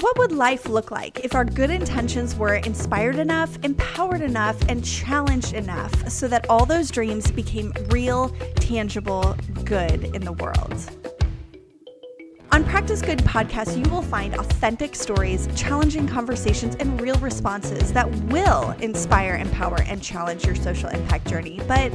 What 0.00 0.16
would 0.16 0.32
life 0.32 0.66
look 0.66 0.90
like 0.90 1.20
if 1.20 1.34
our 1.34 1.44
good 1.44 1.68
intentions 1.68 2.34
were 2.34 2.54
inspired 2.54 3.16
enough, 3.16 3.58
empowered 3.62 4.22
enough, 4.22 4.56
and 4.66 4.82
challenged 4.82 5.52
enough 5.52 6.08
so 6.08 6.26
that 6.28 6.48
all 6.48 6.64
those 6.64 6.90
dreams 6.90 7.30
became 7.30 7.74
real, 7.90 8.30
tangible 8.54 9.36
good 9.64 10.04
in 10.14 10.24
the 10.24 10.32
world? 10.32 10.74
On 12.50 12.64
Practice 12.64 13.02
Good 13.02 13.18
podcast, 13.20 13.76
you 13.76 13.90
will 13.92 14.02
find 14.02 14.34
authentic 14.36 14.94
stories, 14.94 15.48
challenging 15.54 16.08
conversations, 16.08 16.76
and 16.76 16.98
real 16.98 17.16
responses 17.16 17.92
that 17.92 18.10
will 18.24 18.70
inspire, 18.80 19.36
empower, 19.36 19.82
and 19.82 20.02
challenge 20.02 20.46
your 20.46 20.54
social 20.54 20.88
impact 20.88 21.28
journey. 21.28 21.60
But 21.68 21.92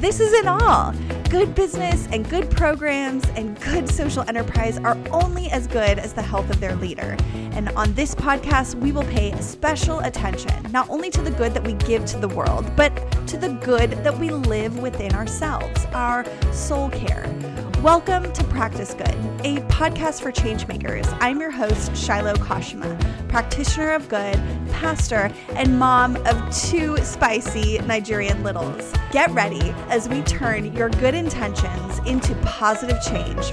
this 0.00 0.20
isn't 0.20 0.48
all. 0.48 0.94
Good 1.32 1.54
business 1.54 2.06
and 2.12 2.28
good 2.28 2.50
programs 2.50 3.24
and 3.36 3.58
good 3.62 3.88
social 3.88 4.22
enterprise 4.28 4.76
are 4.76 4.98
only 5.10 5.50
as 5.50 5.66
good 5.66 5.98
as 5.98 6.12
the 6.12 6.20
health 6.20 6.50
of 6.50 6.60
their 6.60 6.76
leader. 6.76 7.16
And 7.52 7.70
on 7.70 7.94
this 7.94 8.14
podcast, 8.14 8.74
we 8.74 8.92
will 8.92 9.04
pay 9.04 9.34
special 9.40 10.00
attention 10.00 10.70
not 10.72 10.90
only 10.90 11.08
to 11.08 11.22
the 11.22 11.30
good 11.30 11.54
that 11.54 11.64
we 11.64 11.72
give 11.72 12.04
to 12.04 12.18
the 12.18 12.28
world, 12.28 12.70
but 12.76 12.94
to 13.28 13.38
the 13.38 13.48
good 13.64 13.92
that 14.04 14.18
we 14.18 14.28
live 14.28 14.78
within 14.80 15.14
ourselves, 15.14 15.86
our 15.94 16.26
soul 16.52 16.90
care. 16.90 17.24
Welcome 17.82 18.32
to 18.34 18.44
Practice 18.44 18.94
Good, 18.94 19.08
a 19.42 19.56
podcast 19.68 20.22
for 20.22 20.30
changemakers. 20.30 21.04
I'm 21.20 21.40
your 21.40 21.50
host, 21.50 21.96
Shiloh 21.96 22.34
Kashima, 22.34 22.96
practitioner 23.28 23.90
of 23.90 24.08
good, 24.08 24.36
pastor, 24.70 25.32
and 25.54 25.78
mom 25.80 26.14
of 26.26 26.54
two 26.54 26.96
spicy 26.98 27.78
Nigerian 27.78 28.44
littles. 28.44 28.92
Get 29.10 29.32
ready 29.32 29.70
as 29.88 30.08
we 30.08 30.22
turn 30.22 30.72
your 30.76 30.90
good 30.90 31.14
intentions 31.22 32.00
into 32.04 32.34
positive 32.44 32.98
change. 33.00 33.52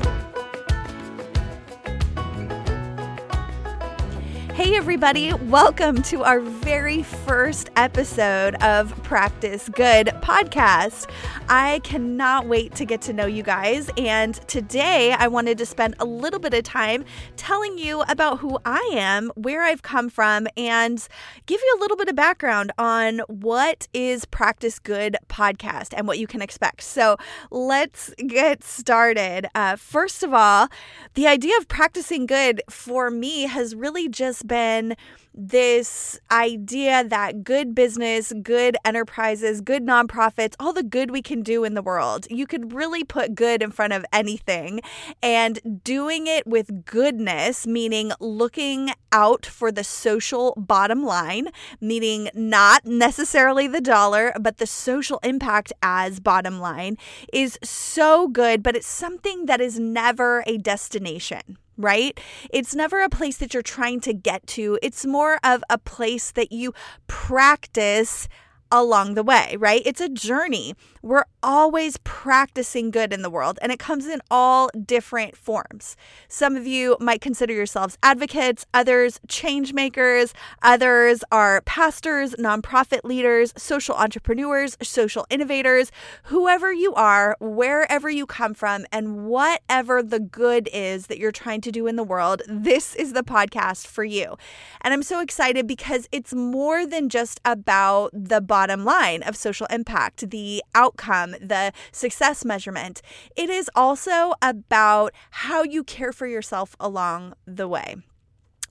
Hey, 4.59 4.75
everybody, 4.75 5.31
welcome 5.33 6.01
to 6.01 6.25
our 6.25 6.41
very 6.41 7.01
first 7.01 7.69
episode 7.77 8.55
of 8.55 8.93
Practice 9.03 9.69
Good 9.69 10.07
podcast. 10.21 11.09
I 11.47 11.79
cannot 11.85 12.45
wait 12.45 12.75
to 12.75 12.83
get 12.83 13.01
to 13.03 13.13
know 13.13 13.25
you 13.25 13.41
guys. 13.41 13.89
And 13.97 14.35
today 14.49 15.13
I 15.13 15.29
wanted 15.29 15.59
to 15.59 15.65
spend 15.65 15.95
a 15.99 16.03
little 16.03 16.41
bit 16.41 16.53
of 16.53 16.63
time 16.63 17.05
telling 17.37 17.77
you 17.77 18.01
about 18.09 18.39
who 18.39 18.59
I 18.65 18.81
am, 18.91 19.31
where 19.35 19.63
I've 19.63 19.81
come 19.81 20.09
from, 20.09 20.45
and 20.57 21.07
give 21.45 21.61
you 21.61 21.77
a 21.77 21.79
little 21.79 21.95
bit 21.95 22.09
of 22.09 22.17
background 22.17 22.73
on 22.77 23.19
what 23.27 23.87
is 23.93 24.25
Practice 24.25 24.77
Good 24.77 25.15
podcast 25.29 25.93
and 25.95 26.05
what 26.05 26.19
you 26.19 26.27
can 26.27 26.41
expect. 26.41 26.83
So 26.83 27.15
let's 27.49 28.13
get 28.27 28.65
started. 28.65 29.47
Uh, 29.55 29.77
first 29.77 30.21
of 30.21 30.33
all, 30.33 30.67
the 31.13 31.27
idea 31.27 31.55
of 31.57 31.69
practicing 31.69 32.25
good 32.25 32.61
for 32.69 33.09
me 33.09 33.43
has 33.43 33.73
really 33.73 34.09
just 34.09 34.48
been 34.49 34.97
this 35.33 36.19
idea 36.31 37.03
that 37.05 37.45
good 37.45 37.73
business, 37.73 38.33
good 38.43 38.75
enterprises, 38.83 39.61
good 39.61 39.85
nonprofits, 39.85 40.55
all 40.59 40.73
the 40.73 40.83
good 40.83 41.11
we 41.11 41.21
can 41.21 41.41
do 41.41 41.63
in 41.63 41.75
the 41.75 41.81
world, 41.81 42.27
you 42.29 42.45
could 42.45 42.73
really 42.73 43.05
put 43.05 43.35
good 43.35 43.63
in 43.63 43.71
front 43.71 43.93
of 43.93 44.05
anything. 44.11 44.81
And 45.23 45.81
doing 45.83 46.27
it 46.27 46.45
with 46.45 46.83
goodness, 46.85 47.65
meaning 47.65 48.11
looking 48.19 48.91
out 49.13 49.45
for 49.45 49.71
the 49.71 49.83
social 49.83 50.53
bottom 50.57 51.03
line, 51.03 51.49
meaning 51.79 52.29
not 52.33 52.85
necessarily 52.85 53.67
the 53.67 53.81
dollar, 53.81 54.33
but 54.41 54.57
the 54.57 54.67
social 54.67 55.19
impact 55.23 55.71
as 55.81 56.19
bottom 56.19 56.59
line, 56.59 56.97
is 57.31 57.57
so 57.63 58.27
good, 58.27 58.61
but 58.61 58.75
it's 58.75 58.87
something 58.87 59.45
that 59.45 59.61
is 59.61 59.79
never 59.79 60.43
a 60.45 60.57
destination 60.57 61.57
right? 61.79 62.19
It's 62.51 62.75
never 62.75 63.01
a 63.01 63.09
place 63.09 63.37
that 63.37 63.53
you're 63.53 63.63
trying 63.63 64.01
to 64.01 64.13
get 64.13 64.45
to. 64.47 64.77
It's 64.83 65.05
more 65.05 65.39
of 65.43 65.63
a 65.69 65.77
place 65.77 66.31
that 66.31 66.51
you 66.51 66.73
practice 67.07 68.27
along 68.71 69.15
the 69.15 69.23
way, 69.23 69.55
right? 69.59 69.81
It's 69.85 70.01
a 70.01 70.09
journey. 70.09 70.75
We're 71.01 71.25
always 71.41 71.97
practicing 72.03 72.91
good 72.91 73.13
in 73.13 73.21
the 73.21 73.29
world, 73.29 73.57
and 73.61 73.71
it 73.71 73.79
comes 73.79 74.05
in 74.05 74.21
all 74.29 74.69
different 74.85 75.37
forms. 75.37 75.95
Some 76.27 76.55
of 76.57 76.67
you 76.67 76.97
might 76.99 77.21
consider 77.21 77.53
yourselves 77.53 77.97
advocates, 78.03 78.65
others 78.73 79.19
change 79.27 79.73
makers, 79.73 80.33
others 80.61 81.23
are 81.31 81.61
pastors, 81.61 82.33
nonprofit 82.35 83.05
leaders, 83.05 83.53
social 83.57 83.95
entrepreneurs, 83.95 84.77
social 84.83 85.25
innovators, 85.29 85.91
whoever 86.23 86.73
you 86.73 86.93
are, 86.95 87.37
wherever 87.39 88.09
you 88.09 88.25
come 88.25 88.53
from, 88.53 88.85
and 88.91 89.25
whatever 89.25 90.03
the 90.03 90.19
good 90.19 90.69
is 90.73 91.07
that 91.07 91.17
you're 91.17 91.31
trying 91.31 91.61
to 91.61 91.71
do 91.71 91.87
in 91.87 91.95
the 91.95 92.03
world, 92.03 92.41
this 92.47 92.93
is 92.95 93.13
the 93.13 93.23
podcast 93.23 93.87
for 93.87 94.03
you. 94.03 94.35
And 94.81 94.93
I'm 94.93 95.03
so 95.03 95.21
excited 95.21 95.65
because 95.65 96.07
it's 96.11 96.33
more 96.33 96.85
than 96.85 97.07
just 97.07 97.39
about 97.45 98.11
the 98.13 98.41
bottom 98.59 98.83
line 98.83 99.23
of 99.23 99.37
social 99.37 99.67
impact, 99.67 100.31
the 100.31 100.61
outcome, 100.75 101.31
the 101.39 101.71
success 101.93 102.43
measurement. 102.43 103.01
It 103.37 103.49
is 103.49 103.71
also 103.73 104.33
about 104.41 105.13
how 105.31 105.63
you 105.63 105.81
care 105.81 106.11
for 106.11 106.27
yourself 106.27 106.75
along 106.77 107.35
the 107.47 107.69
way 107.69 107.95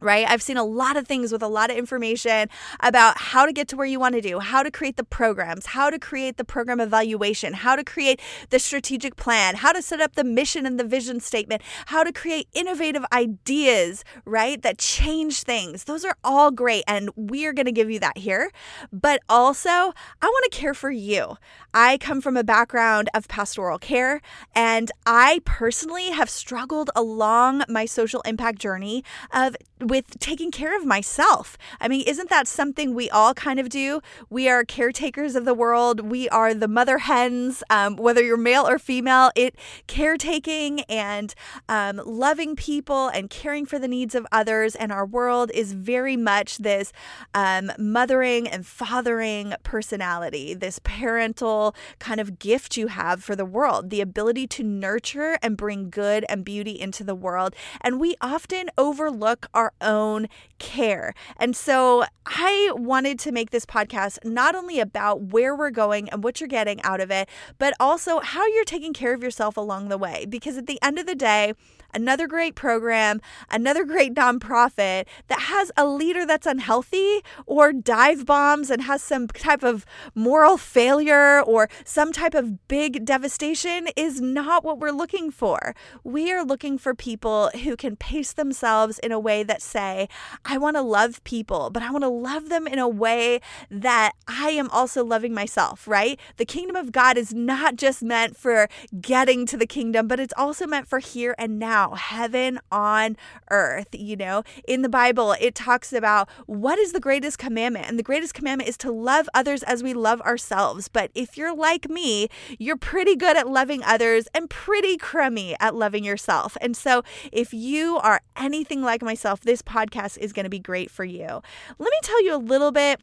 right? 0.00 0.28
I've 0.28 0.42
seen 0.42 0.56
a 0.56 0.64
lot 0.64 0.96
of 0.96 1.06
things 1.06 1.32
with 1.32 1.42
a 1.42 1.48
lot 1.48 1.70
of 1.70 1.76
information 1.76 2.48
about 2.80 3.18
how 3.18 3.46
to 3.46 3.52
get 3.52 3.68
to 3.68 3.76
where 3.76 3.86
you 3.86 4.00
want 4.00 4.14
to 4.14 4.20
do, 4.20 4.38
how 4.38 4.62
to 4.62 4.70
create 4.70 4.96
the 4.96 5.04
programs, 5.04 5.66
how 5.66 5.90
to 5.90 5.98
create 5.98 6.36
the 6.36 6.44
program 6.44 6.80
evaluation, 6.80 7.52
how 7.52 7.76
to 7.76 7.84
create 7.84 8.20
the 8.50 8.58
strategic 8.58 9.16
plan, 9.16 9.56
how 9.56 9.72
to 9.72 9.82
set 9.82 10.00
up 10.00 10.14
the 10.14 10.24
mission 10.24 10.66
and 10.66 10.78
the 10.78 10.84
vision 10.84 11.20
statement, 11.20 11.62
how 11.86 12.04
to 12.04 12.12
create 12.12 12.48
innovative 12.52 13.04
ideas, 13.12 14.04
right? 14.24 14.62
That 14.62 14.78
change 14.78 15.42
things. 15.42 15.84
Those 15.84 16.04
are 16.04 16.16
all 16.24 16.50
great. 16.50 16.84
And 16.86 17.10
we 17.16 17.46
are 17.46 17.52
going 17.52 17.66
to 17.66 17.72
give 17.72 17.90
you 17.90 17.98
that 18.00 18.18
here. 18.18 18.50
But 18.92 19.20
also, 19.28 19.70
I 19.70 19.92
want 20.22 20.52
to 20.52 20.58
care 20.58 20.74
for 20.74 20.90
you. 20.90 21.36
I 21.74 21.98
come 21.98 22.20
from 22.20 22.36
a 22.36 22.44
background 22.44 23.10
of 23.14 23.28
pastoral 23.28 23.78
care, 23.78 24.20
and 24.54 24.90
I 25.06 25.40
personally 25.44 26.10
have 26.10 26.30
struggled 26.30 26.90
along 26.96 27.62
my 27.68 27.84
social 27.84 28.20
impact 28.22 28.58
journey 28.58 29.04
of 29.32 29.56
with 29.88 30.18
taking 30.18 30.50
care 30.50 30.76
of 30.76 30.86
myself. 30.86 31.58
I 31.80 31.88
mean, 31.88 32.04
isn't 32.06 32.30
that 32.30 32.46
something 32.46 32.94
we 32.94 33.10
all 33.10 33.34
kind 33.34 33.58
of 33.58 33.68
do? 33.68 34.00
We 34.30 34.48
are 34.48 34.64
caretakers 34.64 35.34
of 35.34 35.44
the 35.44 35.54
world. 35.54 36.00
We 36.00 36.28
are 36.28 36.54
the 36.54 36.68
mother 36.68 36.98
hens, 36.98 37.62
um, 37.70 37.96
whether 37.96 38.22
you're 38.22 38.36
male 38.36 38.68
or 38.68 38.78
female. 38.78 39.30
It 39.34 39.56
caretaking 39.86 40.80
and 40.82 41.34
um, 41.68 42.00
loving 42.04 42.54
people 42.56 43.08
and 43.08 43.30
caring 43.30 43.66
for 43.66 43.78
the 43.78 43.88
needs 43.88 44.14
of 44.14 44.26
others. 44.30 44.74
And 44.74 44.92
our 44.92 45.06
world 45.06 45.50
is 45.52 45.72
very 45.72 46.16
much 46.16 46.58
this 46.58 46.92
um, 47.34 47.72
mothering 47.78 48.46
and 48.46 48.66
fathering 48.66 49.54
personality, 49.62 50.54
this 50.54 50.78
parental 50.84 51.74
kind 51.98 52.20
of 52.20 52.38
gift 52.38 52.76
you 52.76 52.88
have 52.88 53.24
for 53.24 53.34
the 53.34 53.44
world, 53.44 53.90
the 53.90 54.00
ability 54.00 54.46
to 54.46 54.62
nurture 54.62 55.38
and 55.42 55.56
bring 55.56 55.90
good 55.90 56.24
and 56.28 56.44
beauty 56.44 56.78
into 56.78 57.02
the 57.02 57.14
world. 57.14 57.54
And 57.80 57.98
we 57.98 58.14
often 58.20 58.70
overlook 58.76 59.46
our 59.54 59.72
own 59.80 60.28
care. 60.58 61.14
And 61.36 61.56
so 61.56 62.04
I 62.40 62.70
wanted 62.76 63.18
to 63.20 63.32
make 63.32 63.50
this 63.50 63.66
podcast 63.66 64.24
not 64.24 64.54
only 64.54 64.78
about 64.78 65.22
where 65.22 65.56
we're 65.56 65.70
going 65.70 66.08
and 66.10 66.22
what 66.22 66.40
you're 66.40 66.46
getting 66.46 66.80
out 66.82 67.00
of 67.00 67.10
it, 67.10 67.28
but 67.58 67.74
also 67.80 68.20
how 68.20 68.46
you're 68.46 68.62
taking 68.62 68.92
care 68.92 69.12
of 69.12 69.24
yourself 69.24 69.56
along 69.56 69.88
the 69.88 69.98
way. 69.98 70.24
Because 70.24 70.56
at 70.56 70.68
the 70.68 70.80
end 70.80 71.00
of 71.00 71.06
the 71.06 71.16
day, 71.16 71.54
another 71.92 72.28
great 72.28 72.54
program, 72.54 73.20
another 73.50 73.84
great 73.84 74.14
nonprofit 74.14 75.06
that 75.26 75.40
has 75.40 75.72
a 75.76 75.84
leader 75.84 76.24
that's 76.24 76.46
unhealthy 76.46 77.24
or 77.46 77.72
dive 77.72 78.24
bombs 78.24 78.70
and 78.70 78.82
has 78.82 79.02
some 79.02 79.26
type 79.26 79.64
of 79.64 79.84
moral 80.14 80.56
failure 80.56 81.40
or 81.42 81.68
some 81.84 82.12
type 82.12 82.34
of 82.34 82.68
big 82.68 83.04
devastation 83.04 83.88
is 83.96 84.20
not 84.20 84.64
what 84.64 84.78
we're 84.78 84.90
looking 84.90 85.32
for. 85.32 85.74
We 86.04 86.30
are 86.32 86.44
looking 86.44 86.78
for 86.78 86.94
people 86.94 87.50
who 87.64 87.74
can 87.74 87.96
pace 87.96 88.32
themselves 88.32 89.00
in 89.00 89.10
a 89.10 89.18
way 89.18 89.42
that 89.42 89.60
say, 89.60 90.08
I 90.44 90.56
want 90.56 90.76
to 90.76 90.82
love 90.82 91.24
people, 91.24 91.70
but 91.70 91.82
I 91.82 91.90
want 91.90 92.04
to 92.04 92.08
love 92.28 92.50
them 92.50 92.66
in 92.66 92.78
a 92.78 92.88
way 92.88 93.40
that 93.70 94.12
I 94.26 94.50
am 94.50 94.68
also 94.70 95.02
loving 95.04 95.32
myself, 95.32 95.88
right? 95.88 96.20
The 96.36 96.44
kingdom 96.44 96.76
of 96.76 96.92
God 96.92 97.16
is 97.16 97.32
not 97.32 97.76
just 97.76 98.02
meant 98.02 98.36
for 98.36 98.68
getting 99.00 99.46
to 99.46 99.56
the 99.56 99.66
kingdom, 99.66 100.06
but 100.06 100.20
it's 100.20 100.34
also 100.36 100.66
meant 100.66 100.86
for 100.86 100.98
here 100.98 101.34
and 101.38 101.58
now 101.58 101.94
heaven 101.94 102.60
on 102.70 103.16
earth. 103.50 103.88
You 103.92 104.16
know, 104.16 104.42
in 104.66 104.82
the 104.82 104.88
Bible, 104.88 105.34
it 105.40 105.54
talks 105.54 105.92
about 105.92 106.28
what 106.46 106.78
is 106.78 106.92
the 106.92 107.00
greatest 107.00 107.38
commandment. 107.38 107.86
And 107.86 107.98
the 107.98 108.02
greatest 108.02 108.34
commandment 108.34 108.68
is 108.68 108.76
to 108.78 108.92
love 108.92 109.28
others 109.32 109.62
as 109.62 109.82
we 109.82 109.94
love 109.94 110.20
ourselves. 110.20 110.88
But 110.88 111.10
if 111.14 111.38
you're 111.38 111.54
like 111.54 111.88
me, 111.88 112.28
you're 112.58 112.76
pretty 112.76 113.16
good 113.16 113.36
at 113.36 113.48
loving 113.48 113.82
others 113.84 114.28
and 114.34 114.50
pretty 114.50 114.98
crummy 114.98 115.56
at 115.60 115.74
loving 115.74 116.04
yourself. 116.04 116.58
And 116.60 116.76
so 116.76 117.02
if 117.32 117.54
you 117.54 117.96
are 117.98 118.20
anything 118.36 118.82
like 118.82 119.02
myself, 119.02 119.40
this 119.40 119.62
podcast 119.62 120.18
is 120.18 120.34
going 120.34 120.44
to 120.44 120.50
be 120.50 120.58
great 120.58 120.90
for 120.90 121.04
you. 121.04 121.40
Let 121.78 121.90
me 121.90 121.98
tell 122.02 122.17
you 122.20 122.34
a 122.34 122.36
little 122.36 122.72
bit 122.72 123.00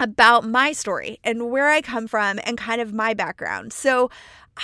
about 0.00 0.44
my 0.44 0.72
story 0.72 1.18
and 1.24 1.50
where 1.50 1.68
I 1.68 1.80
come 1.80 2.06
from 2.06 2.38
and 2.44 2.56
kind 2.56 2.80
of 2.80 2.92
my 2.92 3.14
background. 3.14 3.72
So, 3.72 4.10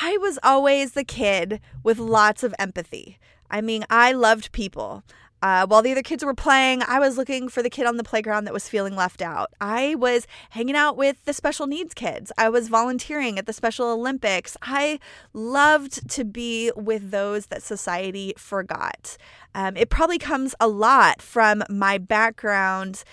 I 0.02 0.16
was 0.16 0.40
always 0.42 0.92
the 0.92 1.04
kid 1.04 1.60
with 1.84 1.98
lots 1.98 2.42
of 2.42 2.52
empathy. 2.58 3.18
I 3.48 3.60
mean, 3.60 3.84
I 3.88 4.10
loved 4.10 4.50
people. 4.50 5.04
Uh, 5.40 5.66
while 5.66 5.82
the 5.82 5.92
other 5.92 6.02
kids 6.02 6.24
were 6.24 6.34
playing, 6.34 6.82
I 6.88 6.98
was 6.98 7.18
looking 7.18 7.48
for 7.50 7.62
the 7.62 7.68
kid 7.68 7.84
on 7.84 7.98
the 7.98 8.02
playground 8.02 8.46
that 8.46 8.54
was 8.54 8.66
feeling 8.66 8.96
left 8.96 9.20
out. 9.20 9.52
I 9.60 9.94
was 9.94 10.26
hanging 10.50 10.74
out 10.74 10.96
with 10.96 11.22
the 11.26 11.34
special 11.34 11.66
needs 11.66 11.92
kids. 11.92 12.32
I 12.38 12.48
was 12.48 12.68
volunteering 12.68 13.38
at 13.38 13.44
the 13.44 13.52
Special 13.52 13.88
Olympics. 13.88 14.56
I 14.62 14.98
loved 15.34 16.08
to 16.12 16.24
be 16.24 16.72
with 16.74 17.10
those 17.10 17.46
that 17.46 17.62
society 17.62 18.32
forgot. 18.38 19.18
Um, 19.54 19.76
it 19.76 19.90
probably 19.90 20.18
comes 20.18 20.54
a 20.58 20.66
lot 20.66 21.20
from 21.20 21.62
my 21.68 21.98
background 21.98 23.04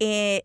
in 0.00 0.40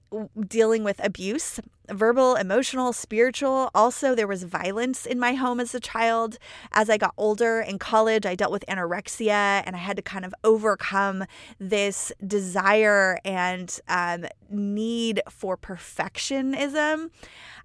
dealing 0.48 0.84
with 0.84 1.04
abuse 1.04 1.60
verbal, 1.92 2.36
emotional, 2.36 2.94
spiritual. 2.94 3.70
Also, 3.74 4.16
there 4.16 4.28
was 4.28 4.44
violence 4.44 5.06
in 5.06 5.20
my 5.20 5.34
home 5.34 5.60
as 5.60 5.74
a 5.74 5.80
child. 5.80 6.38
As 6.72 6.90
I 6.90 6.98
got 6.98 7.14
older 7.18 7.62
in 7.62 7.80
college, 7.80 8.26
I 8.26 8.36
dealt 8.36 8.52
with 8.52 8.66
anorexia 8.68 9.64
and 9.66 9.76
I 9.76 9.80
had 9.80 9.98
to 9.98 10.02
kind 10.02 10.26
of 10.26 10.34
overcome 10.44 11.26
this 11.60 12.12
desire 12.26 13.20
and 13.26 13.80
um, 13.88 14.26
need 14.50 15.22
for 15.30 15.58
perfectionism. 15.58 17.10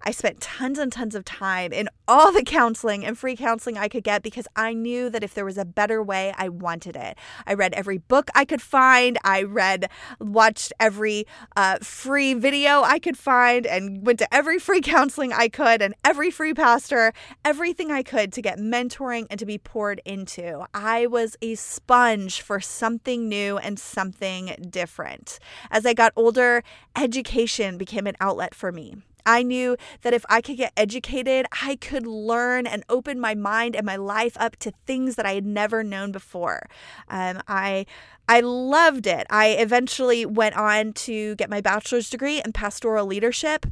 I 0.07 0.11
spent 0.11 0.39
tons 0.39 0.77
and 0.77 0.91
tons 0.91 1.15
of 1.15 1.25
time 1.25 1.73
in 1.73 1.89
all 2.07 2.31
the 2.31 2.43
counseling 2.43 3.03
and 3.03 3.17
free 3.17 3.35
counseling 3.35 3.77
I 3.77 3.87
could 3.87 4.03
get 4.03 4.21
because 4.21 4.47
I 4.55 4.73
knew 4.73 5.09
that 5.09 5.23
if 5.23 5.33
there 5.33 5.45
was 5.45 5.57
a 5.57 5.65
better 5.65 6.03
way, 6.03 6.33
I 6.37 6.49
wanted 6.49 6.95
it. 6.95 7.17
I 7.47 7.55
read 7.55 7.73
every 7.73 7.97
book 7.97 8.29
I 8.35 8.45
could 8.45 8.61
find. 8.61 9.17
I 9.23 9.41
read, 9.41 9.89
watched 10.19 10.73
every 10.79 11.25
uh, 11.55 11.79
free 11.81 12.35
video 12.35 12.83
I 12.83 12.99
could 12.99 13.17
find, 13.17 13.65
and 13.65 14.05
went 14.05 14.14
to 14.17 14.33
every 14.33 14.59
free 14.59 14.81
counseling 14.81 15.33
I 15.33 15.47
could 15.47 15.81
and 15.81 15.93
every 16.03 16.31
free 16.31 16.53
pastor, 16.53 17.13
everything 17.43 17.91
I 17.91 18.03
could 18.03 18.31
to 18.33 18.41
get 18.41 18.59
mentoring 18.59 19.27
and 19.29 19.39
to 19.39 19.45
be 19.45 19.57
poured 19.57 20.01
into. 20.05 20.65
I 20.73 21.07
was 21.07 21.35
a 21.41 21.55
sponge 21.55 22.41
for 22.41 22.59
something 22.59 23.27
new 23.27 23.57
and 23.57 23.79
something 23.79 24.55
different. 24.69 25.39
As 25.71 25.85
I 25.85 25.93
got 25.93 26.13
older, 26.15 26.63
education 26.95 27.77
became 27.77 28.07
an 28.07 28.15
outlet 28.19 28.55
for 28.55 28.71
me. 28.71 28.97
I 29.25 29.41
knew 29.41 29.75
that 30.03 30.13
if 30.13 30.23
I 30.29 30.41
could 30.41 30.57
get 30.57 30.71
educated, 30.77 31.47
I 31.63 31.77
could 31.77 32.05
learn 32.05 32.67
and 32.67 32.83
open 32.89 33.19
my 33.19 33.33
mind 33.33 33.75
and 33.75 33.85
my 33.85 33.95
life 33.95 34.37
up 34.39 34.55
to 34.57 34.71
things 34.85 35.15
that 35.15 35.25
I 35.25 35.33
had 35.33 35.45
never 35.45 35.83
known 35.83 36.11
before. 36.11 36.67
Um, 37.09 37.41
I 37.47 37.85
I 38.27 38.39
loved 38.39 39.05
it. 39.05 39.27
I 39.29 39.49
eventually 39.49 40.25
went 40.25 40.55
on 40.55 40.93
to 40.93 41.35
get 41.35 41.49
my 41.49 41.61
bachelor's 41.61 42.09
degree 42.09 42.41
in 42.43 42.53
pastoral 42.53 43.05
leadership 43.05 43.67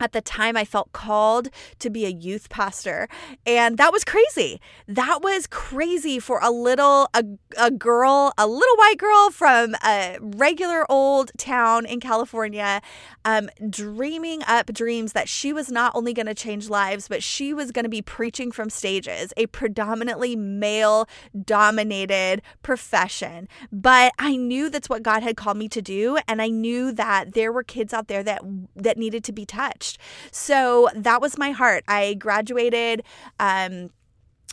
at 0.00 0.12
the 0.12 0.20
time 0.20 0.56
I 0.56 0.64
felt 0.64 0.92
called 0.92 1.48
to 1.78 1.90
be 1.90 2.04
a 2.04 2.10
youth 2.10 2.48
pastor 2.48 3.08
and 3.46 3.78
that 3.78 3.92
was 3.92 4.04
crazy. 4.04 4.60
That 4.88 5.20
was 5.22 5.46
crazy 5.46 6.18
for 6.18 6.38
a 6.42 6.50
little 6.50 7.08
a, 7.14 7.24
a 7.58 7.70
girl, 7.70 8.32
a 8.38 8.46
little 8.46 8.76
white 8.76 8.98
girl 8.98 9.30
from 9.30 9.74
a 9.84 10.18
regular 10.20 10.90
old 10.90 11.30
town 11.38 11.86
in 11.86 12.00
California 12.00 12.80
um, 13.24 13.48
dreaming 13.70 14.42
up 14.46 14.72
dreams 14.72 15.12
that 15.12 15.28
she 15.28 15.52
was 15.52 15.70
not 15.70 15.92
only 15.94 16.12
going 16.12 16.26
to 16.26 16.34
change 16.34 16.68
lives 16.68 17.08
but 17.08 17.22
she 17.22 17.54
was 17.54 17.70
going 17.70 17.84
to 17.84 17.88
be 17.88 18.02
preaching 18.02 18.50
from 18.50 18.70
stages, 18.70 19.32
a 19.36 19.46
predominantly 19.46 20.36
male 20.36 21.08
dominated 21.44 22.42
profession. 22.62 23.48
But 23.72 24.12
I 24.18 24.36
knew 24.36 24.68
that's 24.70 24.88
what 24.88 25.02
God 25.02 25.22
had 25.22 25.36
called 25.36 25.56
me 25.56 25.68
to 25.68 25.82
do 25.82 26.18
and 26.28 26.40
I 26.42 26.48
knew 26.48 26.92
that 26.92 27.34
there 27.34 27.52
were 27.52 27.62
kids 27.62 27.92
out 27.92 28.08
there 28.08 28.22
that 28.22 28.42
that 28.76 28.98
needed 28.98 29.24
to 29.24 29.32
be 29.32 29.46
touched. 29.46 29.83
So 30.30 30.88
that 30.94 31.20
was 31.20 31.38
my 31.38 31.50
heart. 31.50 31.84
I 31.88 32.14
graduated. 32.14 33.02
Um, 33.38 33.90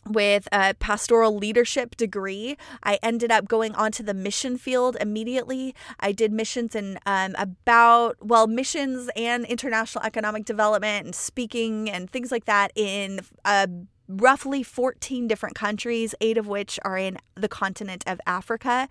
with 0.07 0.47
a 0.51 0.73
pastoral 0.73 1.37
leadership 1.37 1.95
degree. 1.95 2.57
I 2.83 2.97
ended 3.03 3.31
up 3.31 3.47
going 3.47 3.75
onto 3.75 4.03
the 4.03 4.13
mission 4.13 4.57
field 4.57 4.97
immediately. 4.99 5.75
I 5.99 6.11
did 6.11 6.31
missions 6.31 6.75
in 6.75 6.97
um, 7.05 7.35
about, 7.37 8.17
well, 8.19 8.47
missions 8.47 9.09
and 9.15 9.45
international 9.45 10.03
economic 10.03 10.45
development 10.45 11.05
and 11.05 11.15
speaking 11.15 11.89
and 11.89 12.09
things 12.09 12.31
like 12.31 12.45
that 12.45 12.71
in 12.75 13.21
a 13.45 13.69
roughly 14.17 14.63
14 14.63 15.27
different 15.27 15.55
countries, 15.55 16.13
eight 16.21 16.37
of 16.37 16.47
which 16.47 16.79
are 16.83 16.97
in 16.97 17.17
the 17.35 17.47
continent 17.47 18.03
of 18.07 18.19
Africa. 18.25 18.87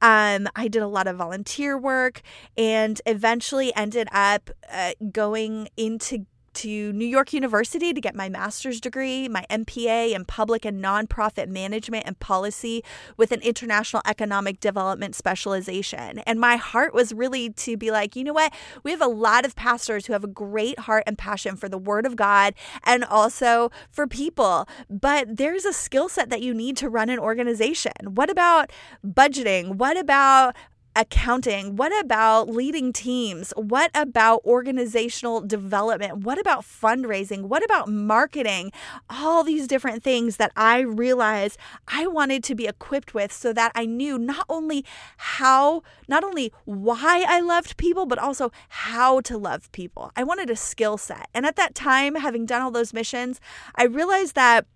Um, 0.00 0.48
I 0.54 0.68
did 0.68 0.82
a 0.82 0.86
lot 0.86 1.06
of 1.06 1.16
volunteer 1.16 1.78
work 1.78 2.22
and 2.56 3.00
eventually 3.06 3.74
ended 3.74 4.08
up 4.12 4.50
uh, 4.70 4.92
going 5.12 5.68
into 5.76 6.26
to 6.60 6.92
New 6.92 7.06
York 7.06 7.32
University 7.32 7.94
to 7.94 8.00
get 8.02 8.14
my 8.14 8.28
master's 8.28 8.82
degree, 8.82 9.28
my 9.28 9.46
MPA 9.48 10.14
in 10.14 10.26
public 10.26 10.66
and 10.66 10.84
nonprofit 10.84 11.48
management 11.48 12.04
and 12.06 12.18
policy 12.18 12.84
with 13.16 13.32
an 13.32 13.40
international 13.40 14.02
economic 14.04 14.60
development 14.60 15.14
specialization. 15.14 16.18
And 16.20 16.38
my 16.38 16.56
heart 16.56 16.92
was 16.92 17.14
really 17.14 17.48
to 17.50 17.78
be 17.78 17.90
like, 17.90 18.14
you 18.14 18.24
know 18.24 18.34
what? 18.34 18.52
We 18.82 18.90
have 18.90 19.00
a 19.00 19.06
lot 19.06 19.46
of 19.46 19.56
pastors 19.56 20.04
who 20.04 20.12
have 20.12 20.22
a 20.22 20.28
great 20.28 20.80
heart 20.80 21.04
and 21.06 21.16
passion 21.16 21.56
for 21.56 21.66
the 21.66 21.78
word 21.78 22.04
of 22.04 22.14
God 22.14 22.52
and 22.84 23.04
also 23.04 23.70
for 23.90 24.06
people, 24.06 24.68
but 24.90 25.38
there's 25.38 25.64
a 25.64 25.72
skill 25.72 26.10
set 26.10 26.28
that 26.28 26.42
you 26.42 26.52
need 26.52 26.76
to 26.76 26.90
run 26.90 27.08
an 27.08 27.18
organization. 27.18 27.92
What 28.04 28.28
about 28.28 28.70
budgeting? 29.02 29.76
What 29.76 29.96
about 29.96 30.54
accounting? 30.96 31.76
What 31.76 31.98
about 32.00 32.48
leading 32.48 32.92
teams? 32.92 33.52
What 33.56 33.90
about 33.94 34.42
organizational 34.44 35.40
development? 35.40 36.18
What 36.18 36.38
about 36.38 36.62
fundraising? 36.62 37.42
What 37.42 37.64
about 37.64 37.88
marketing? 37.88 38.72
All 39.08 39.44
these 39.44 39.66
different 39.66 40.02
things 40.02 40.36
that 40.36 40.52
I 40.56 40.80
realized 40.80 41.58
I 41.88 42.06
wanted 42.06 42.42
to 42.44 42.54
be 42.54 42.66
equipped 42.66 43.14
with 43.14 43.32
so 43.32 43.52
that 43.52 43.72
I 43.74 43.86
knew 43.86 44.18
not 44.18 44.46
only 44.48 44.84
how, 45.16 45.82
not 46.08 46.24
only 46.24 46.52
why 46.64 47.24
I 47.26 47.40
loved 47.40 47.76
people, 47.76 48.06
but 48.06 48.18
also 48.18 48.50
how 48.68 49.20
to 49.22 49.38
love 49.38 49.70
people. 49.72 50.10
I 50.16 50.24
wanted 50.24 50.50
a 50.50 50.56
skill 50.56 50.98
set. 50.98 51.28
And 51.34 51.46
at 51.46 51.56
that 51.56 51.74
time, 51.74 52.16
having 52.16 52.46
done 52.46 52.62
all 52.62 52.70
those 52.70 52.92
missions, 52.92 53.40
I 53.76 53.84
realized 53.84 54.34
that 54.34 54.66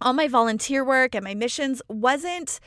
all 0.00 0.12
my 0.12 0.28
volunteer 0.28 0.84
work 0.84 1.14
and 1.14 1.24
my 1.24 1.34
missions 1.34 1.82
wasn't 1.88 2.60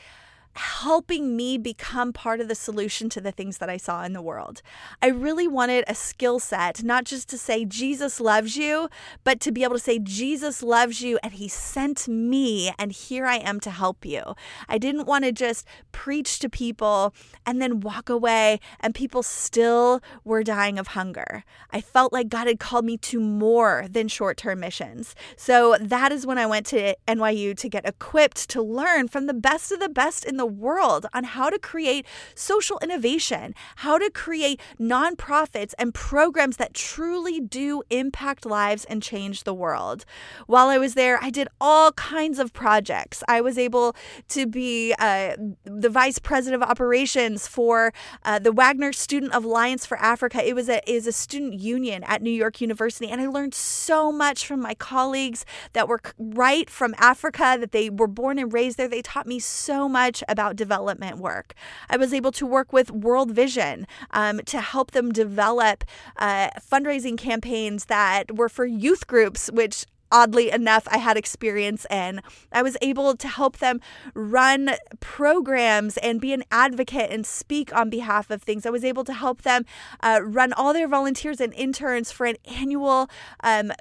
helping 0.53 1.35
me 1.35 1.57
become 1.57 2.11
part 2.11 2.41
of 2.41 2.47
the 2.47 2.55
solution 2.55 3.09
to 3.09 3.21
the 3.21 3.31
things 3.31 3.59
that 3.59 3.69
I 3.69 3.77
saw 3.77 4.03
in 4.03 4.13
the 4.13 4.21
world. 4.21 4.61
I 5.01 5.07
really 5.07 5.47
wanted 5.47 5.83
a 5.87 5.95
skill 5.95 6.39
set, 6.39 6.83
not 6.83 7.05
just 7.05 7.29
to 7.29 7.37
say 7.37 7.65
Jesus 7.65 8.19
loves 8.19 8.57
you, 8.57 8.89
but 9.23 9.39
to 9.41 9.51
be 9.51 9.63
able 9.63 9.75
to 9.75 9.79
say 9.79 9.99
Jesus 9.99 10.61
loves 10.61 11.01
you 11.01 11.19
and 11.23 11.33
he 11.33 11.47
sent 11.47 12.07
me 12.07 12.71
and 12.77 12.91
here 12.91 13.25
I 13.25 13.37
am 13.37 13.59
to 13.61 13.71
help 13.71 14.05
you. 14.05 14.35
I 14.67 14.77
didn't 14.77 15.07
want 15.07 15.23
to 15.23 15.31
just 15.31 15.65
preach 15.91 16.39
to 16.39 16.49
people 16.49 17.13
and 17.45 17.61
then 17.61 17.79
walk 17.79 18.09
away 18.09 18.59
and 18.79 18.93
people 18.93 19.23
still 19.23 20.01
were 20.23 20.43
dying 20.43 20.77
of 20.77 20.87
hunger. 20.87 21.43
I 21.71 21.81
felt 21.81 22.11
like 22.11 22.29
God 22.29 22.47
had 22.47 22.59
called 22.59 22.85
me 22.85 22.97
to 22.97 23.19
more 23.19 23.85
than 23.89 24.07
short 24.07 24.37
term 24.37 24.59
missions. 24.59 25.15
So 25.35 25.77
that 25.79 26.11
is 26.11 26.25
when 26.25 26.37
I 26.37 26.45
went 26.45 26.65
to 26.67 26.95
NYU 27.07 27.55
to 27.57 27.69
get 27.69 27.85
equipped 27.85 28.49
to 28.49 28.61
learn 28.61 29.07
from 29.07 29.27
the 29.27 29.33
best 29.33 29.71
of 29.71 29.79
the 29.79 29.89
best 29.89 30.25
in 30.25 30.37
the 30.37 30.40
the 30.41 30.45
world 30.47 31.05
on 31.13 31.23
how 31.23 31.51
to 31.51 31.59
create 31.59 32.03
social 32.33 32.79
innovation, 32.81 33.53
how 33.85 33.99
to 33.99 34.09
create 34.09 34.59
nonprofits 34.79 35.75
and 35.77 35.93
programs 35.93 36.57
that 36.57 36.73
truly 36.73 37.39
do 37.39 37.83
impact 37.91 38.43
lives 38.43 38.83
and 38.85 39.03
change 39.03 39.43
the 39.43 39.53
world. 39.53 40.03
While 40.47 40.69
I 40.69 40.79
was 40.79 40.95
there, 40.95 41.19
I 41.21 41.29
did 41.29 41.47
all 41.59 41.91
kinds 41.91 42.39
of 42.39 42.53
projects. 42.53 43.23
I 43.27 43.39
was 43.39 43.59
able 43.59 43.95
to 44.29 44.47
be 44.47 44.95
uh, 44.97 45.35
the 45.63 45.89
vice 45.89 46.17
president 46.17 46.63
of 46.63 46.67
operations 46.67 47.47
for 47.47 47.93
uh, 48.25 48.39
the 48.39 48.51
Wagner 48.51 48.93
Student 48.93 49.35
Alliance 49.35 49.85
for 49.85 49.97
Africa. 49.99 50.43
It 50.43 50.55
was 50.55 50.69
a 50.69 50.81
is 50.89 51.05
a 51.05 51.11
student 51.11 51.53
union 51.53 52.03
at 52.05 52.23
New 52.23 52.31
York 52.31 52.61
University, 52.61 53.07
and 53.11 53.21
I 53.21 53.27
learned 53.27 53.53
so 53.53 54.11
much 54.11 54.47
from 54.47 54.59
my 54.59 54.73
colleagues 54.73 55.45
that 55.73 55.87
were 55.87 56.01
right 56.17 56.67
from 56.67 56.95
Africa, 56.97 57.57
that 57.59 57.71
they 57.71 57.91
were 57.91 58.07
born 58.07 58.39
and 58.39 58.51
raised 58.51 58.77
there. 58.77 58.87
They 58.87 59.03
taught 59.03 59.27
me 59.27 59.37
so 59.37 59.87
much 59.87 60.23
about 60.31 60.55
development 60.55 61.17
work. 61.17 61.53
I 61.89 61.97
was 61.97 62.13
able 62.13 62.31
to 62.33 62.45
work 62.45 62.73
with 62.73 62.89
World 62.89 63.31
Vision 63.31 63.85
um, 64.11 64.39
to 64.45 64.61
help 64.61 64.91
them 64.91 65.11
develop 65.11 65.83
uh, 66.17 66.49
fundraising 66.59 67.17
campaigns 67.17 67.85
that 67.85 68.35
were 68.35 68.49
for 68.49 68.65
youth 68.65 69.07
groups, 69.07 69.51
which 69.51 69.85
oddly 70.11 70.51
enough, 70.51 70.87
I 70.91 70.97
had 70.97 71.17
experience 71.17 71.85
in. 71.89 72.21
I 72.51 72.61
was 72.61 72.77
able 72.81 73.15
to 73.15 73.27
help 73.27 73.57
them 73.57 73.79
run 74.13 74.71
programs 74.99 75.97
and 75.97 76.19
be 76.19 76.33
an 76.33 76.43
advocate 76.51 77.09
and 77.11 77.25
speak 77.25 77.73
on 77.73 77.89
behalf 77.89 78.29
of 78.29 78.43
things. 78.43 78.65
I 78.65 78.69
was 78.69 78.83
able 78.83 79.03
to 79.05 79.13
help 79.13 79.43
them 79.43 79.65
uh, 80.01 80.19
run 80.21 80.53
all 80.53 80.73
their 80.73 80.87
volunteers 80.87 81.39
and 81.39 81.53
interns 81.53 82.11
for 82.11 82.25
an 82.25 82.35
annual 82.45 83.09
um, 83.43 83.71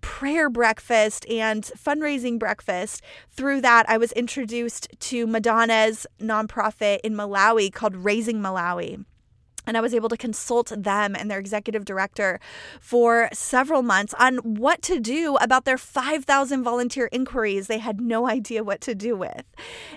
prayer 0.00 0.48
breakfast 0.48 1.28
and 1.28 1.64
fundraising 1.76 2.38
breakfast. 2.38 3.02
Through 3.30 3.60
that, 3.62 3.88
I 3.88 3.98
was 3.98 4.12
introduced 4.12 4.88
to 5.00 5.26
Madonna's 5.26 6.06
nonprofit 6.20 7.00
in 7.04 7.14
Malawi 7.14 7.72
called 7.72 7.96
Raising 7.96 8.40
Malawi. 8.40 9.04
And 9.66 9.76
I 9.76 9.80
was 9.80 9.94
able 9.94 10.08
to 10.08 10.16
consult 10.16 10.72
them 10.76 11.14
and 11.14 11.30
their 11.30 11.38
executive 11.38 11.84
director 11.84 12.40
for 12.80 13.28
several 13.32 13.82
months 13.82 14.14
on 14.18 14.36
what 14.38 14.82
to 14.82 15.00
do 15.00 15.36
about 15.36 15.64
their 15.64 15.78
5,000 15.78 16.62
volunteer 16.62 17.08
inquiries 17.12 17.66
they 17.66 17.78
had 17.78 18.00
no 18.00 18.28
idea 18.28 18.64
what 18.64 18.80
to 18.82 18.94
do 18.94 19.16
with. 19.16 19.44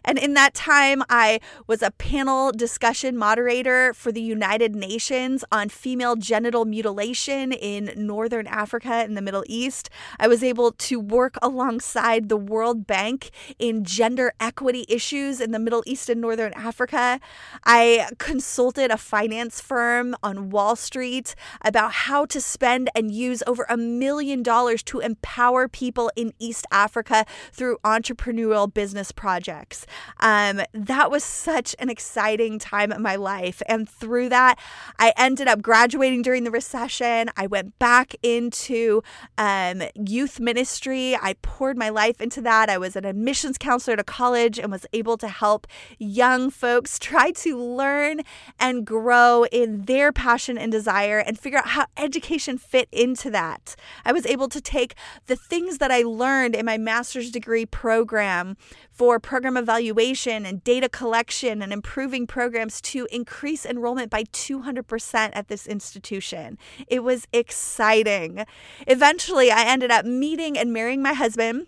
And 0.03 0.17
in 0.17 0.33
that 0.33 0.53
time, 0.53 1.03
I 1.09 1.39
was 1.67 1.81
a 1.81 1.91
panel 1.91 2.51
discussion 2.51 3.17
moderator 3.17 3.93
for 3.93 4.11
the 4.11 4.21
United 4.21 4.75
Nations 4.75 5.43
on 5.51 5.69
female 5.69 6.15
genital 6.15 6.65
mutilation 6.65 7.51
in 7.51 7.93
Northern 7.95 8.47
Africa 8.47 8.93
and 8.93 9.15
the 9.15 9.21
Middle 9.21 9.43
East. 9.47 9.89
I 10.19 10.27
was 10.27 10.43
able 10.43 10.71
to 10.71 10.99
work 10.99 11.37
alongside 11.41 12.29
the 12.29 12.37
World 12.37 12.85
Bank 12.85 13.31
in 13.59 13.83
gender 13.83 14.33
equity 14.39 14.85
issues 14.87 15.39
in 15.39 15.51
the 15.51 15.59
Middle 15.59 15.83
East 15.85 16.09
and 16.09 16.21
Northern 16.21 16.53
Africa. 16.53 17.19
I 17.65 18.09
consulted 18.17 18.91
a 18.91 18.97
finance 18.97 19.52
firm 19.61 20.15
on 20.23 20.49
Wall 20.49 20.75
Street 20.75 21.35
about 21.61 21.91
how 21.93 22.25
to 22.25 22.39
spend 22.39 22.89
and 22.95 23.11
use 23.11 23.43
over 23.47 23.65
a 23.69 23.77
million 23.77 24.43
dollars 24.43 24.83
to 24.83 24.99
empower 24.99 25.67
people 25.67 26.11
in 26.15 26.33
East 26.39 26.65
Africa 26.71 27.25
through 27.51 27.77
entrepreneurial 27.83 28.71
business 28.73 29.11
projects. 29.11 29.85
Um, 30.19 30.61
that 30.73 31.11
was 31.11 31.23
such 31.23 31.75
an 31.79 31.89
exciting 31.89 32.59
time 32.59 32.91
in 32.91 33.01
my 33.01 33.15
life. 33.15 33.61
And 33.67 33.87
through 33.87 34.29
that, 34.29 34.59
I 34.99 35.13
ended 35.17 35.47
up 35.47 35.61
graduating 35.61 36.21
during 36.21 36.43
the 36.43 36.51
recession. 36.51 37.29
I 37.35 37.47
went 37.47 37.77
back 37.79 38.15
into 38.23 39.01
um, 39.37 39.83
youth 39.95 40.39
ministry. 40.39 41.15
I 41.15 41.35
poured 41.41 41.77
my 41.77 41.89
life 41.89 42.19
into 42.21 42.41
that. 42.41 42.69
I 42.69 42.77
was 42.77 42.95
an 42.95 43.05
admissions 43.05 43.57
counselor 43.57 43.97
to 43.97 44.03
college 44.03 44.59
and 44.59 44.71
was 44.71 44.85
able 44.93 45.17
to 45.17 45.27
help 45.27 45.67
young 45.97 46.49
folks 46.49 46.99
try 46.99 47.31
to 47.31 47.57
learn 47.57 48.21
and 48.59 48.85
grow 48.85 49.42
in 49.51 49.83
their 49.83 50.11
passion 50.11 50.57
and 50.57 50.71
desire 50.71 51.19
and 51.19 51.39
figure 51.39 51.59
out 51.59 51.69
how 51.69 51.85
education 51.97 52.57
fit 52.57 52.87
into 52.91 53.29
that. 53.31 53.75
I 54.05 54.11
was 54.11 54.25
able 54.25 54.47
to 54.49 54.61
take 54.61 54.95
the 55.27 55.35
things 55.35 55.77
that 55.77 55.91
I 55.91 56.03
learned 56.03 56.55
in 56.55 56.65
my 56.65 56.77
master's 56.77 57.31
degree 57.31 57.65
program 57.65 58.57
for 58.91 59.19
program 59.19 59.57
evaluation 59.57 60.45
and 60.45 60.63
data 60.63 60.87
collection 60.87 61.61
and 61.61 61.73
improving 61.73 62.27
programs 62.27 62.79
to 62.81 63.07
increase 63.11 63.65
enrollment 63.65 64.09
by 64.09 64.23
200% 64.25 65.31
at 65.33 65.47
this 65.47 65.67
institution. 65.67 66.57
It 66.87 67.03
was 67.03 67.27
exciting. 67.33 68.45
Eventually, 68.87 69.51
I 69.51 69.63
ended 69.63 69.91
up 69.91 70.05
meeting 70.05 70.57
and 70.57 70.71
marrying 70.71 71.01
my 71.01 71.13
husband 71.13 71.67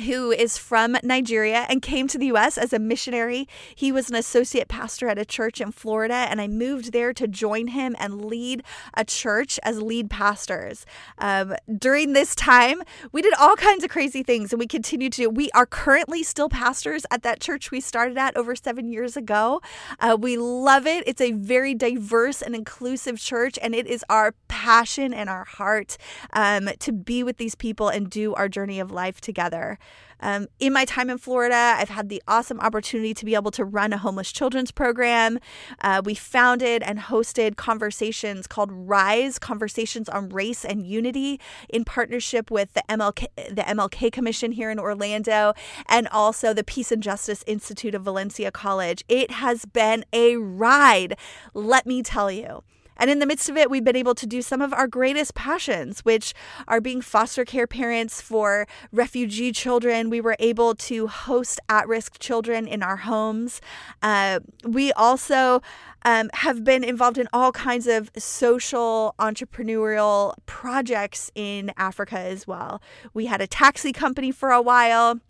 who 0.00 0.30
is 0.30 0.58
from 0.58 0.96
Nigeria 1.02 1.66
and 1.68 1.82
came 1.82 2.08
to 2.08 2.18
the 2.18 2.26
US 2.26 2.58
as 2.58 2.72
a 2.72 2.78
missionary. 2.78 3.48
He 3.74 3.92
was 3.92 4.10
an 4.10 4.16
associate 4.16 4.68
pastor 4.68 5.08
at 5.08 5.18
a 5.18 5.24
church 5.24 5.60
in 5.60 5.72
Florida, 5.72 6.14
and 6.14 6.40
I 6.40 6.48
moved 6.48 6.92
there 6.92 7.12
to 7.12 7.28
join 7.28 7.68
him 7.68 7.94
and 7.98 8.24
lead 8.24 8.62
a 8.94 9.04
church 9.04 9.58
as 9.62 9.80
lead 9.82 10.10
pastors. 10.10 10.86
Um, 11.18 11.54
during 11.78 12.12
this 12.12 12.34
time, 12.34 12.82
we 13.12 13.22
did 13.22 13.34
all 13.34 13.56
kinds 13.56 13.84
of 13.84 13.90
crazy 13.90 14.22
things, 14.22 14.52
and 14.52 14.60
we 14.60 14.66
continue 14.66 15.10
to. 15.10 15.28
We 15.28 15.50
are 15.52 15.66
currently 15.66 16.22
still 16.22 16.48
pastors 16.48 17.04
at 17.10 17.22
that 17.22 17.40
church 17.40 17.70
we 17.70 17.80
started 17.80 18.18
at 18.18 18.36
over 18.36 18.54
seven 18.56 18.88
years 18.88 19.16
ago. 19.16 19.60
Uh, 19.98 20.16
we 20.18 20.36
love 20.36 20.86
it. 20.86 21.04
It's 21.06 21.20
a 21.20 21.32
very 21.32 21.74
diverse 21.74 22.42
and 22.42 22.54
inclusive 22.54 23.18
church, 23.18 23.58
and 23.62 23.74
it 23.74 23.86
is 23.86 24.04
our 24.08 24.34
passion 24.48 25.14
and 25.14 25.28
our 25.28 25.44
heart 25.44 25.96
um, 26.32 26.68
to 26.78 26.92
be 26.92 27.22
with 27.22 27.36
these 27.36 27.54
people 27.54 27.88
and 27.88 28.10
do 28.10 28.34
our 28.34 28.48
journey 28.48 28.80
of 28.80 28.90
life 28.90 29.20
together. 29.20 29.78
Um, 30.20 30.48
in 30.58 30.72
my 30.72 30.84
time 30.84 31.10
in 31.10 31.18
Florida, 31.18 31.74
I've 31.76 31.88
had 31.88 32.08
the 32.08 32.22
awesome 32.28 32.60
opportunity 32.60 33.14
to 33.14 33.24
be 33.24 33.34
able 33.34 33.50
to 33.52 33.64
run 33.64 33.92
a 33.92 33.98
homeless 33.98 34.32
children's 34.32 34.70
program. 34.70 35.38
Uh, 35.80 36.02
we 36.04 36.14
founded 36.14 36.82
and 36.82 36.98
hosted 36.98 37.56
conversations 37.56 38.46
called 38.46 38.70
Rise 38.72 39.38
Conversations 39.38 40.08
on 40.08 40.28
Race 40.28 40.64
and 40.64 40.86
Unity 40.86 41.40
in 41.68 41.84
partnership 41.84 42.50
with 42.50 42.72
the 42.74 42.82
MLK, 42.88 43.26
the 43.36 43.62
MLK 43.62 44.12
Commission 44.12 44.52
here 44.52 44.70
in 44.70 44.78
Orlando 44.78 45.54
and 45.88 46.08
also 46.08 46.52
the 46.52 46.64
Peace 46.64 46.92
and 46.92 47.02
Justice 47.02 47.42
Institute 47.46 47.94
of 47.94 48.02
Valencia 48.02 48.50
College. 48.50 49.04
It 49.08 49.30
has 49.30 49.64
been 49.64 50.04
a 50.12 50.36
ride, 50.36 51.16
let 51.54 51.86
me 51.86 52.02
tell 52.02 52.30
you. 52.30 52.62
And 53.00 53.10
in 53.10 53.18
the 53.18 53.26
midst 53.26 53.48
of 53.48 53.56
it, 53.56 53.70
we've 53.70 53.82
been 53.82 53.96
able 53.96 54.14
to 54.14 54.26
do 54.26 54.42
some 54.42 54.60
of 54.60 54.72
our 54.74 54.86
greatest 54.86 55.34
passions, 55.34 56.00
which 56.00 56.34
are 56.68 56.80
being 56.80 57.00
foster 57.00 57.46
care 57.46 57.66
parents 57.66 58.20
for 58.20 58.66
refugee 58.92 59.52
children. 59.52 60.10
We 60.10 60.20
were 60.20 60.36
able 60.38 60.74
to 60.74 61.06
host 61.06 61.58
at 61.68 61.88
risk 61.88 62.18
children 62.18 62.68
in 62.68 62.82
our 62.82 62.98
homes. 62.98 63.62
Uh, 64.02 64.40
we 64.64 64.92
also 64.92 65.62
um, 66.04 66.30
have 66.34 66.62
been 66.62 66.84
involved 66.84 67.16
in 67.16 67.28
all 67.32 67.52
kinds 67.52 67.86
of 67.86 68.10
social 68.18 69.14
entrepreneurial 69.18 70.34
projects 70.44 71.30
in 71.34 71.72
Africa 71.78 72.18
as 72.18 72.46
well. 72.46 72.82
We 73.14 73.26
had 73.26 73.40
a 73.40 73.46
taxi 73.46 73.92
company 73.92 74.30
for 74.30 74.50
a 74.50 74.60
while 74.60 75.20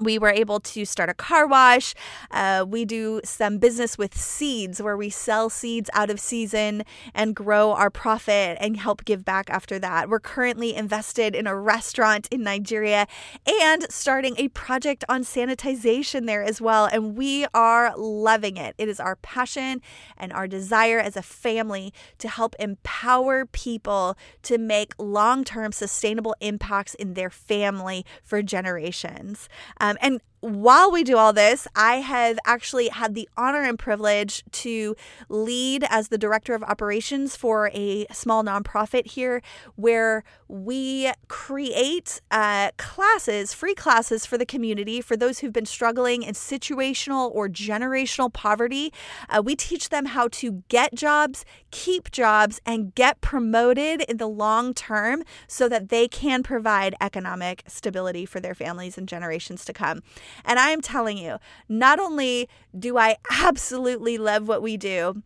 we 0.00 0.18
were 0.18 0.30
able 0.30 0.60
to 0.60 0.84
start 0.84 1.10
a 1.10 1.14
car 1.14 1.46
wash. 1.46 1.94
Uh, 2.30 2.64
we 2.66 2.84
do 2.84 3.20
some 3.24 3.58
business 3.58 3.98
with 3.98 4.16
seeds 4.16 4.80
where 4.80 4.96
we 4.96 5.10
sell 5.10 5.50
seeds 5.50 5.90
out 5.92 6.10
of 6.10 6.18
season 6.18 6.82
and 7.14 7.36
grow 7.36 7.72
our 7.72 7.90
profit 7.90 8.56
and 8.60 8.76
help 8.78 9.04
give 9.04 9.24
back 9.24 9.50
after 9.50 9.78
that. 9.78 10.08
We're 10.08 10.20
currently 10.20 10.74
invested 10.74 11.34
in 11.34 11.46
a 11.46 11.56
restaurant 11.56 12.26
in 12.30 12.42
Nigeria 12.42 13.06
and 13.46 13.86
starting 13.90 14.34
a 14.38 14.48
project 14.48 15.04
on 15.08 15.22
sanitization 15.22 16.26
there 16.26 16.42
as 16.42 16.60
well. 16.60 16.86
And 16.86 17.16
we 17.16 17.46
are 17.52 17.92
loving 17.96 18.56
it. 18.56 18.74
It 18.78 18.88
is 18.88 18.98
our 18.98 19.16
passion 19.16 19.82
and 20.16 20.32
our 20.32 20.48
desire 20.48 20.98
as 20.98 21.16
a 21.16 21.22
family 21.22 21.92
to 22.18 22.28
help 22.28 22.54
empower 22.58 23.44
people 23.44 24.16
to 24.42 24.56
make 24.58 24.94
long 24.98 25.44
term 25.44 25.72
sustainable 25.72 26.34
impacts 26.40 26.94
in 26.94 27.14
their 27.14 27.30
family 27.30 28.06
for 28.22 28.42
generations. 28.42 29.48
Um, 29.82 29.98
and 30.00 30.20
while 30.42 30.90
we 30.90 31.04
do 31.04 31.16
all 31.16 31.32
this, 31.32 31.68
I 31.76 31.96
have 31.96 32.36
actually 32.44 32.88
had 32.88 33.14
the 33.14 33.28
honor 33.36 33.62
and 33.62 33.78
privilege 33.78 34.42
to 34.50 34.96
lead 35.28 35.86
as 35.88 36.08
the 36.08 36.18
director 36.18 36.52
of 36.52 36.64
operations 36.64 37.36
for 37.36 37.70
a 37.72 38.06
small 38.10 38.42
nonprofit 38.42 39.06
here 39.06 39.40
where 39.76 40.24
we 40.48 41.12
create 41.28 42.20
uh, 42.32 42.72
classes, 42.76 43.54
free 43.54 43.76
classes 43.76 44.26
for 44.26 44.36
the 44.36 44.44
community 44.44 45.00
for 45.00 45.16
those 45.16 45.38
who've 45.38 45.52
been 45.52 45.64
struggling 45.64 46.24
in 46.24 46.34
situational 46.34 47.30
or 47.32 47.48
generational 47.48 48.30
poverty. 48.32 48.92
Uh, 49.28 49.40
we 49.44 49.54
teach 49.54 49.90
them 49.90 50.06
how 50.06 50.26
to 50.26 50.64
get 50.68 50.92
jobs, 50.92 51.44
keep 51.70 52.10
jobs, 52.10 52.60
and 52.66 52.96
get 52.96 53.20
promoted 53.20 54.02
in 54.02 54.16
the 54.16 54.26
long 54.26 54.74
term 54.74 55.22
so 55.46 55.68
that 55.68 55.88
they 55.88 56.08
can 56.08 56.42
provide 56.42 56.96
economic 57.00 57.62
stability 57.68 58.26
for 58.26 58.40
their 58.40 58.56
families 58.56 58.98
and 58.98 59.06
generations 59.06 59.64
to 59.64 59.72
come. 59.72 60.02
And 60.44 60.58
I 60.58 60.70
am 60.70 60.80
telling 60.80 61.18
you, 61.18 61.38
not 61.68 61.98
only 61.98 62.48
do 62.78 62.98
I 62.98 63.16
absolutely 63.30 64.18
love 64.18 64.48
what 64.48 64.62
we 64.62 64.76
do, 64.76 65.22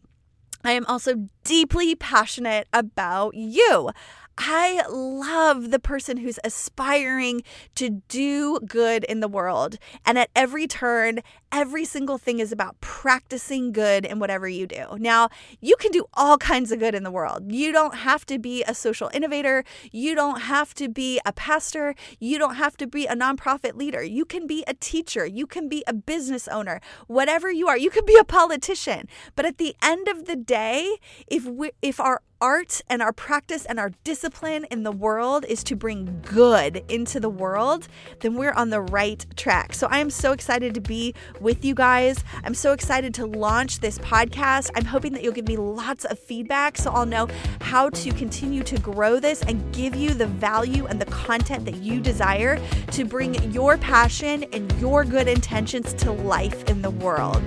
I 0.65 0.73
am 0.73 0.87
also 0.87 1.29
deeply 1.45 1.95
passionate 1.95 2.67
about 2.73 3.35
you. 3.35 3.91
I 4.39 4.83
love 4.91 5.71
the 5.71 5.79
person 5.79 6.19
who's 6.19 6.39
aspiring 6.45 7.43
to 7.75 8.03
do 8.09 8.61
good 8.61 9.05
in 9.05 9.21
the 9.21 9.29
world. 9.29 9.79
And 10.05 10.19
at 10.19 10.29
every 10.37 10.67
turn, 10.67 11.21
every 11.51 11.87
single 11.87 12.19
thing 12.19 12.39
is 12.39 12.53
about 12.53 12.79
practicing 12.83 13.73
good 13.73 14.05
in 14.05 14.19
whatever 14.19 14.47
you 14.47 14.67
do. 14.67 14.99
Now, 14.99 15.31
you 15.61 15.75
can 15.77 15.91
do 15.91 16.05
all 16.15 16.37
kinds 16.37 16.71
of 16.71 16.79
good 16.79 16.95
in 16.95 17.03
the 17.03 17.11
world. 17.11 17.51
You 17.51 17.73
don't 17.73 17.97
have 17.97 18.27
to 18.27 18.39
be 18.39 18.63
a 18.65 18.75
social 18.75 19.11
innovator. 19.15 19.65
You 19.91 20.15
don't 20.15 20.43
have 20.43 20.75
to 20.75 20.89
be 20.89 21.19
a 21.25 21.33
pastor. 21.33 21.95
You 22.21 22.39
don't 22.39 22.57
have 22.57 22.77
to 22.77 22.87
be 22.87 23.07
a 23.07 23.15
nonprofit 23.15 23.75
leader. 23.75 24.03
You 24.03 24.27
can 24.27 24.47
be 24.47 24.65
a 24.67 24.75
teacher. 24.75 25.25
You 25.25 25.47
can 25.47 25.69
be 25.69 25.83
a 25.87 25.95
business 25.95 26.47
owner. 26.49 26.81
Whatever 27.07 27.51
you 27.51 27.69
are, 27.69 27.79
you 27.79 27.89
can 27.89 28.05
be 28.05 28.17
a 28.17 28.25
politician. 28.25 29.09
But 29.35 29.47
at 29.47 29.57
the 29.57 29.75
end 29.83 30.09
of 30.09 30.27
the 30.27 30.37
day, 30.37 30.97
if 31.27 31.47
we 31.47 31.71
if 31.81 31.99
our 32.01 32.21
art 32.41 32.81
and 32.89 33.03
our 33.03 33.13
practice 33.13 33.65
and 33.65 33.79
our 33.79 33.91
discipline 34.05 34.67
in 34.71 34.83
the 34.83 34.93
world 34.93 35.45
is 35.49 35.65
to 35.65 35.77
bring 35.77 36.23
good 36.25 36.85
into 36.89 37.19
the 37.21 37.29
world, 37.29 37.89
then 38.21 38.35
we're 38.35 38.53
on 38.53 38.71
the 38.71 38.81
right 38.81 39.25
track. 39.37 39.73
So 39.73 39.87
I 39.89 39.99
am 39.99 40.11
so 40.11 40.33
excited 40.33 40.75
to 40.75 40.81
be 40.81 41.15
with 41.41 41.65
you 41.65 41.75
guys. 41.75 42.23
I'm 42.45 42.55
so 42.55 42.73
excited 42.73 43.15
to 43.15 43.27
launch 43.27 43.81
this 43.81 43.99
podcast. 43.99 44.71
I'm 44.75 44.85
hoping 44.85 45.13
that 45.15 45.23
you'll 45.23 45.33
give 45.33 45.49
me 45.49 45.57
lots 45.57 46.05
of 46.05 46.19
feedback 46.19 46.77
so 46.77 46.91
I'll 46.91 47.07
know 47.07 47.29
how 47.61 47.91
to 47.91 48.13
continue 48.13 48.63
to 48.65 48.79
grow 48.81 49.19
this 49.19 49.43
and 49.43 49.75
give 49.75 49.95
you 49.95 50.15
the 50.15 50.27
value 50.27 50.87
and 50.87 51.01
the 51.01 51.07
content 51.07 51.65
that 51.65 51.77
you 51.77 52.01
desire 52.01 52.61
to 52.93 53.05
bring 53.05 53.35
your 53.53 53.79
passion 53.79 54.45
and 54.53 54.73
your 54.81 55.05
good 55.05 55.29
intentions 55.29 55.95
to 55.95 56.13
life 56.13 56.65
in 56.69 56.83
the 56.83 56.91
world. 56.91 57.43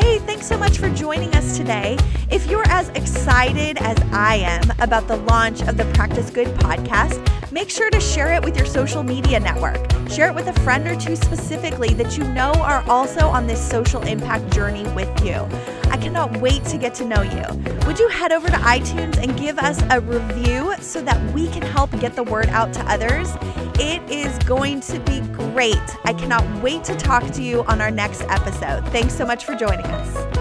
Hey, 0.00 0.18
thanks 0.18 0.46
so 0.46 0.56
much 0.56 0.78
for 0.78 0.88
joining 0.88 1.34
us 1.34 1.58
today. 1.58 1.98
If 2.30 2.50
you're 2.50 2.66
as 2.68 2.88
excited 2.90 3.76
as 3.76 3.98
I 4.12 4.36
am 4.36 4.70
about 4.80 5.06
the 5.06 5.16
launch 5.16 5.60
of 5.64 5.76
the 5.76 5.84
Practice 5.92 6.30
Good 6.30 6.48
podcast, 6.56 7.20
make 7.52 7.68
sure 7.68 7.90
to 7.90 8.00
share 8.00 8.32
it 8.32 8.42
with 8.42 8.56
your 8.56 8.64
social 8.64 9.02
media 9.02 9.38
network. 9.38 9.90
Share 10.08 10.28
it 10.28 10.34
with 10.34 10.48
a 10.48 10.58
friend 10.60 10.88
or 10.88 10.96
two 10.96 11.16
specifically 11.16 11.92
that 11.94 12.16
you 12.16 12.24
know 12.32 12.50
are 12.52 12.82
also 12.88 13.28
on 13.28 13.46
this 13.46 13.60
social 13.60 14.00
impact 14.02 14.50
journey 14.54 14.84
with 14.94 15.10
you. 15.22 15.46
I 15.90 15.96
cannot 15.96 16.40
wait 16.40 16.64
to 16.66 16.78
get 16.78 16.94
to 16.94 17.04
know 17.04 17.22
you. 17.22 17.44
Would 17.86 17.98
you 17.98 18.08
head 18.08 18.32
over 18.32 18.48
to 18.48 18.56
iTunes 18.56 19.18
and 19.18 19.36
give 19.36 19.58
us 19.58 19.82
a 19.90 20.00
review 20.00 20.74
so 20.80 21.02
that 21.02 21.34
we 21.34 21.48
can 21.48 21.62
help 21.62 21.90
get 22.00 22.14
the 22.14 22.22
word 22.22 22.48
out 22.48 22.72
to 22.74 22.80
others? 22.90 23.30
It 23.78 24.02
is 24.10 24.36
going 24.44 24.80
to 24.82 25.00
be 25.00 25.20
great. 25.32 25.78
I 26.04 26.12
cannot 26.12 26.44
wait 26.62 26.84
to 26.84 26.96
talk 26.96 27.26
to 27.32 27.42
you 27.42 27.64
on 27.64 27.80
our 27.80 27.90
next 27.90 28.22
episode. 28.22 28.86
Thanks 28.88 29.14
so 29.14 29.26
much 29.26 29.44
for 29.44 29.54
joining 29.54 29.86
us. 29.86 30.39